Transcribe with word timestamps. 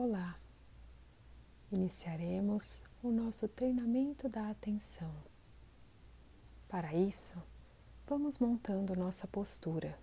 Olá! 0.00 0.38
Iniciaremos 1.72 2.84
o 3.02 3.10
nosso 3.10 3.48
treinamento 3.48 4.28
da 4.28 4.48
atenção. 4.48 5.12
Para 6.68 6.94
isso, 6.94 7.36
vamos 8.06 8.38
montando 8.38 8.94
nossa 8.94 9.26
postura 9.26 9.98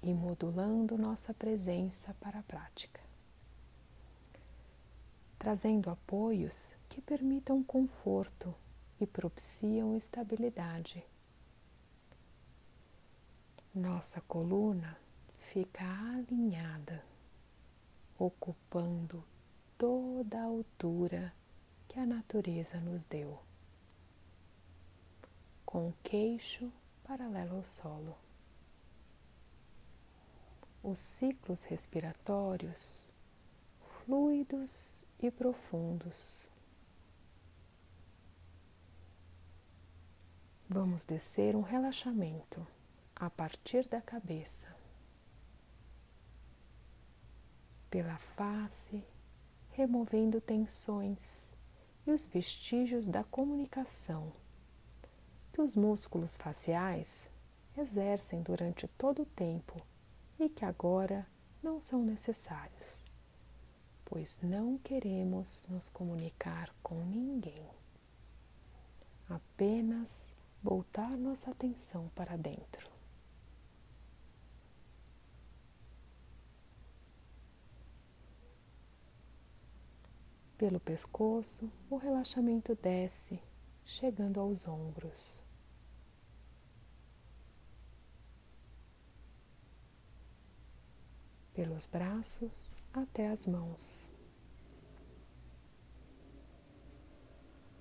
e 0.00 0.14
modulando 0.14 0.96
nossa 0.96 1.34
presença 1.34 2.14
para 2.20 2.38
a 2.38 2.42
prática, 2.44 3.00
trazendo 5.36 5.90
apoios 5.90 6.76
que 6.88 7.02
permitam 7.02 7.60
conforto 7.64 8.54
e 9.00 9.04
propiciam 9.04 9.96
estabilidade. 9.96 11.04
Nossa 13.74 14.20
coluna 14.20 14.96
fica 15.36 15.82
alinhada, 16.12 17.02
ocupando 18.18 19.24
toda 19.76 20.40
a 20.40 20.44
altura 20.44 21.34
que 21.88 21.98
a 21.98 22.06
natureza 22.06 22.80
nos 22.80 23.04
deu, 23.04 23.40
com 25.64 25.88
o 25.88 25.94
queixo 26.02 26.72
paralelo 27.02 27.56
ao 27.56 27.64
solo. 27.64 28.16
Os 30.82 30.98
ciclos 30.98 31.64
respiratórios 31.64 33.12
fluidos 34.04 35.04
e 35.18 35.30
profundos. 35.30 36.50
Vamos 40.68 41.04
descer 41.04 41.56
um 41.56 41.62
relaxamento 41.62 42.66
a 43.14 43.30
partir 43.30 43.86
da 43.86 44.00
cabeça, 44.00 44.66
pela 47.94 48.18
face, 48.36 49.04
removendo 49.70 50.40
tensões 50.40 51.48
e 52.04 52.10
os 52.10 52.26
vestígios 52.26 53.08
da 53.08 53.22
comunicação 53.22 54.32
que 55.52 55.60
os 55.60 55.76
músculos 55.76 56.36
faciais 56.36 57.30
exercem 57.78 58.42
durante 58.42 58.88
todo 58.88 59.22
o 59.22 59.26
tempo 59.26 59.80
e 60.40 60.48
que 60.48 60.64
agora 60.64 61.24
não 61.62 61.78
são 61.78 62.02
necessários, 62.02 63.04
pois 64.04 64.40
não 64.42 64.76
queremos 64.76 65.68
nos 65.70 65.88
comunicar 65.88 66.74
com 66.82 66.96
ninguém. 67.04 67.70
Apenas 69.28 70.32
voltar 70.60 71.16
nossa 71.16 71.52
atenção 71.52 72.10
para 72.12 72.36
dentro. 72.36 72.93
Pelo 80.56 80.78
pescoço, 80.78 81.68
o 81.90 81.96
relaxamento 81.96 82.76
desce, 82.76 83.42
chegando 83.84 84.38
aos 84.38 84.68
ombros. 84.68 85.42
Pelos 91.52 91.86
braços 91.86 92.70
até 92.92 93.28
as 93.28 93.46
mãos. 93.46 94.12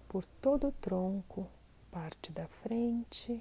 Por 0.08 0.26
todo 0.26 0.70
o 0.70 0.72
tronco, 0.72 1.48
parte 1.92 2.32
da 2.32 2.48
frente, 2.48 3.40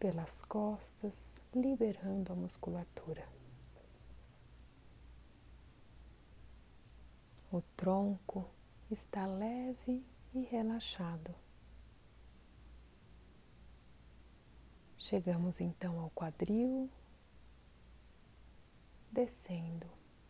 pelas 0.00 0.42
costas, 0.42 1.32
liberando 1.54 2.32
a 2.32 2.36
musculatura. 2.36 3.24
O 7.54 7.62
tronco 7.76 8.50
está 8.90 9.26
leve 9.26 10.04
e 10.34 10.40
relaxado. 10.42 11.32
Chegamos 14.98 15.60
então 15.60 16.00
ao 16.00 16.10
quadril, 16.10 16.90
descendo 19.12 19.86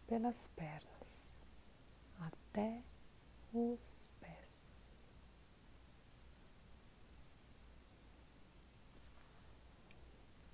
pelas 0.07 0.49
pernas 0.49 1.31
até 2.21 2.83
os 3.55 4.11
pés. 4.21 4.85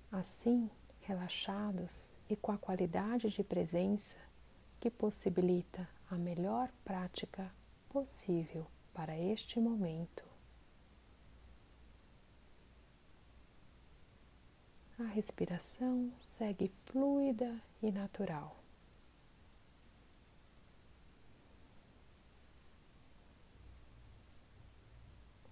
Assim, 0.09 0.71
relaxados 1.01 2.15
e 2.29 2.35
com 2.37 2.53
a 2.53 2.57
qualidade 2.57 3.27
de 3.27 3.43
presença 3.43 4.17
que 4.79 4.89
possibilita 4.89 5.85
a 6.11 6.17
melhor 6.17 6.69
prática 6.83 7.49
possível 7.87 8.67
para 8.93 9.17
este 9.17 9.61
momento. 9.61 10.25
A 14.99 15.03
respiração 15.03 16.11
segue 16.19 16.67
fluida 16.81 17.61
e 17.81 17.89
natural. 17.93 18.61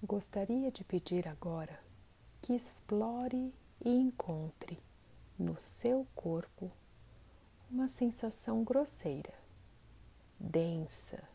Gostaria 0.03 0.69
de 0.69 0.83
pedir 0.83 1.25
agora 1.25 1.81
que 2.41 2.53
explore 2.53 3.53
e 3.85 3.89
encontre 3.89 4.77
no 5.37 5.57
seu 5.57 6.05
corpo 6.13 6.69
uma 7.71 7.87
sensação 7.87 8.61
grosseira 8.61 9.38
densa. 10.39 11.27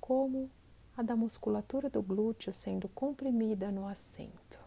Como 0.00 0.50
a 0.96 1.02
da 1.02 1.14
musculatura 1.14 1.88
do 1.88 2.02
glúteo 2.02 2.52
sendo 2.52 2.88
comprimida 2.88 3.70
no 3.70 3.86
assento. 3.86 4.58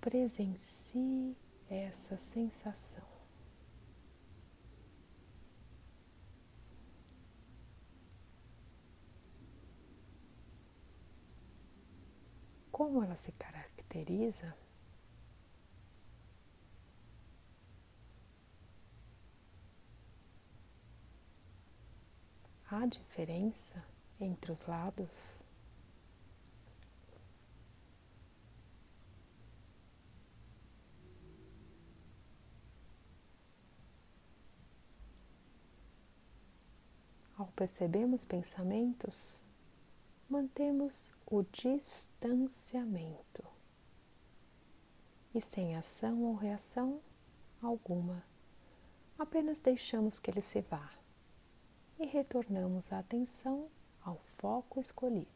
Presencie 0.00 1.36
essa 1.68 2.18
sensação. 2.18 3.11
Como 12.72 13.04
ela 13.04 13.16
se 13.16 13.30
caracteriza? 13.32 14.56
há 22.72 22.86
diferença 22.86 23.84
entre 24.18 24.50
os 24.50 24.64
lados? 24.64 25.42
Ao 37.36 37.46
percebermos 37.48 38.24
pensamentos, 38.24 39.42
mantemos 40.32 41.14
o 41.26 41.42
distanciamento 41.42 43.44
e 45.34 45.42
sem 45.42 45.76
ação 45.76 46.22
ou 46.22 46.34
reação 46.34 47.02
alguma. 47.60 48.24
Apenas 49.18 49.60
deixamos 49.60 50.18
que 50.18 50.30
ele 50.30 50.40
se 50.40 50.62
vá 50.62 50.90
e 51.98 52.06
retornamos 52.06 52.94
a 52.94 53.00
atenção 53.00 53.68
ao 54.02 54.16
foco 54.16 54.80
escolhido. 54.80 55.28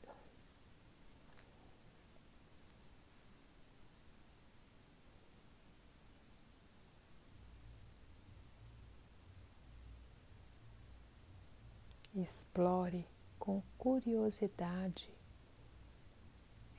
Explore 12.15 13.07
com 13.47 13.63
curiosidade 13.79 15.09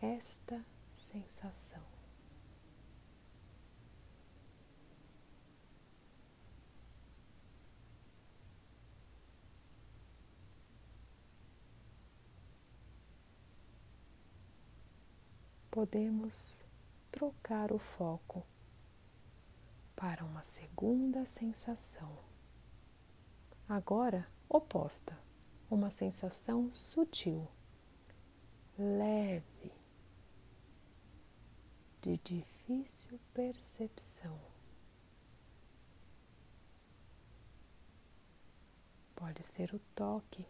esta 0.01 0.61
sensação. 0.97 1.81
podemos 15.71 16.65
trocar 17.11 17.71
o 17.71 17.77
foco 17.77 18.43
para 19.95 20.25
uma 20.25 20.41
segunda 20.41 21.23
sensação. 21.27 22.17
Agora, 23.69 24.27
oposta, 24.49 25.15
uma 25.69 25.91
sensação 25.91 26.71
sutil, 26.71 27.47
leve, 28.77 29.73
de 32.01 32.17
difícil 32.17 33.19
percepção. 33.33 34.39
Pode 39.13 39.43
ser 39.43 39.73
o 39.73 39.79
toque 39.93 40.45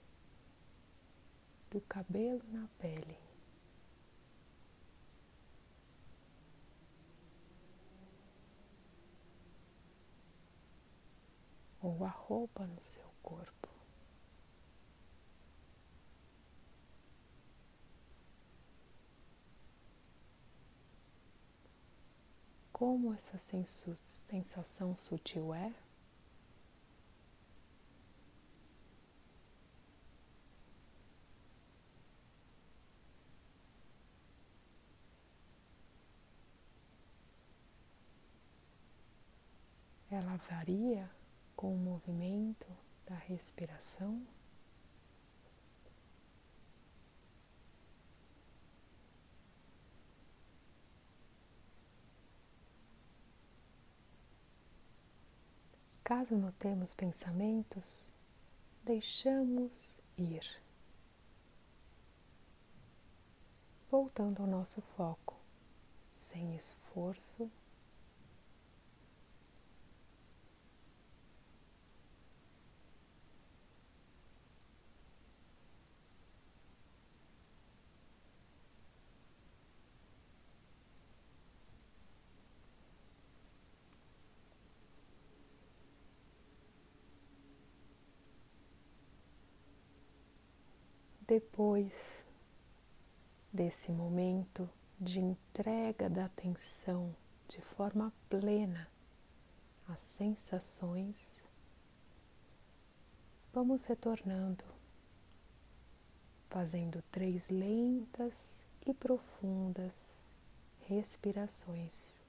do 1.72 1.82
cabelo 1.82 2.44
na 2.52 2.68
pele. 2.78 3.18
Ou 11.82 12.04
a 12.06 12.10
roupa 12.10 12.68
no 12.68 12.82
seu 12.82 13.10
corpo. 13.24 13.67
Como 22.78 23.12
essa 23.12 23.40
sensação 23.40 24.96
sutil 24.96 25.52
é? 25.52 25.74
ela 40.12 40.38
varia 40.50 41.10
com 41.56 41.74
o 41.74 41.78
movimento 41.78 42.68
da 43.08 43.16
respiração. 43.16 44.22
Caso 56.08 56.38
notemos 56.38 56.94
pensamentos, 56.94 58.14
deixamos 58.82 60.00
ir. 60.18 60.42
Voltando 63.92 64.42
ao 64.42 64.48
nosso 64.48 64.82
foco, 64.82 65.36
sem 66.14 66.56
esforço 66.56 67.52
Depois 91.28 92.26
desse 93.52 93.92
momento 93.92 94.70
de 94.98 95.20
entrega 95.20 96.10
da 96.10 96.24
atenção 96.24 97.14
de 97.50 97.62
forma 97.62 98.14
plena 98.30 98.90
às 99.90 100.00
sensações, 100.00 101.44
vamos 103.52 103.84
retornando, 103.84 104.64
fazendo 106.50 107.02
três 107.12 107.50
lentas 107.50 108.64
e 108.86 108.94
profundas 108.94 110.26
respirações 110.86 112.22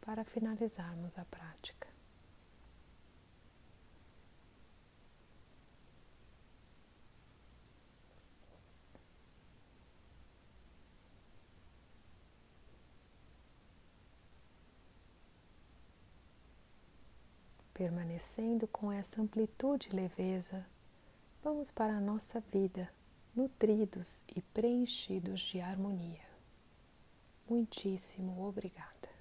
para 0.00 0.24
finalizarmos 0.24 1.18
a 1.18 1.26
prática. 1.26 1.93
Permanecendo 17.74 18.68
com 18.68 18.90
essa 18.90 19.20
amplitude 19.20 19.88
e 19.90 19.96
leveza, 19.96 20.64
vamos 21.42 21.72
para 21.72 21.96
a 21.96 22.00
nossa 22.00 22.38
vida, 22.52 22.88
nutridos 23.34 24.24
e 24.34 24.40
preenchidos 24.40 25.40
de 25.40 25.60
harmonia. 25.60 26.24
Muitíssimo 27.48 28.46
obrigada. 28.46 29.13